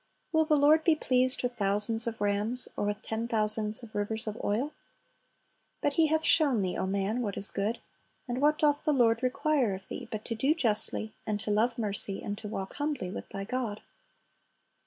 Will 0.31 0.45
the 0.45 0.57
Lord 0.57 0.83
be 0.83 0.95
pleased 0.95 1.43
with 1.43 1.57
thousands 1.57 2.07
of 2.07 2.19
rams, 2.19 2.67
or 2.75 2.85
with 2.87 3.03
ten 3.03 3.27
thousands 3.27 3.83
of 3.83 3.93
rivers 3.93 4.25
of 4.25 4.35
oil?" 4.43 4.73
But 5.79 5.93
"He 5.93 6.07
hath 6.07 6.23
showed 6.23 6.63
thee, 6.63 6.75
O 6.75 6.87
man, 6.87 7.21
what 7.21 7.37
is 7.37 7.51
good; 7.51 7.77
and 8.27 8.41
what 8.41 8.57
doth 8.57 8.83
the 8.83 8.93
Lord 8.93 9.21
require 9.21 9.75
of 9.75 9.89
thee, 9.89 10.07
but 10.11 10.25
to 10.25 10.33
do 10.33 10.55
justly, 10.55 11.13
and 11.27 11.39
to 11.41 11.51
love 11.51 11.77
mercy, 11.77 12.23
and 12.23 12.35
to 12.39 12.47
walk 12.47 12.73
humbly 12.77 13.11
with 13.11 13.29
thy 13.29 13.43
God?" 13.43 13.79